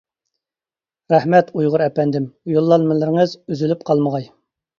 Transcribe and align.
رەھمەت 1.13 1.51
ئۇيغۇر 1.59 1.83
ئەپەندىم، 1.89 2.25
يوللانمىلىرىڭىز 2.55 3.37
ئۈزۈلۈپ 3.45 3.87
قالمىغاي! 3.93 4.29